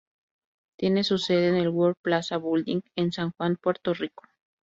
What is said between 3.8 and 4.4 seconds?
Rico.